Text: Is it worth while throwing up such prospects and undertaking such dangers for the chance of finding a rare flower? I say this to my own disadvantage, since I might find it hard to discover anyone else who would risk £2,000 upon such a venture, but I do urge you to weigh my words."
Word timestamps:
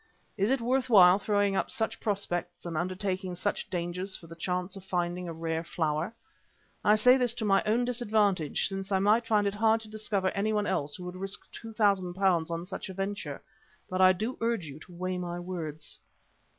Is 0.35 0.49
it 0.49 0.61
worth 0.61 0.89
while 0.89 1.19
throwing 1.19 1.55
up 1.55 1.69
such 1.69 1.99
prospects 1.99 2.65
and 2.65 2.75
undertaking 2.75 3.35
such 3.35 3.69
dangers 3.69 4.15
for 4.17 4.25
the 4.25 4.35
chance 4.35 4.75
of 4.75 4.83
finding 4.83 5.27
a 5.27 5.31
rare 5.31 5.63
flower? 5.63 6.11
I 6.83 6.95
say 6.95 7.17
this 7.17 7.35
to 7.35 7.45
my 7.45 7.61
own 7.67 7.85
disadvantage, 7.85 8.67
since 8.67 8.91
I 8.91 8.97
might 8.97 9.27
find 9.27 9.45
it 9.45 9.53
hard 9.53 9.79
to 9.81 9.87
discover 9.87 10.29
anyone 10.29 10.65
else 10.65 10.95
who 10.95 11.03
would 11.03 11.15
risk 11.15 11.41
£2,000 11.53 12.15
upon 12.17 12.65
such 12.65 12.89
a 12.89 12.95
venture, 12.95 13.43
but 13.87 14.01
I 14.01 14.11
do 14.11 14.39
urge 14.41 14.65
you 14.65 14.79
to 14.79 14.91
weigh 14.91 15.19
my 15.19 15.39
words." 15.39 15.99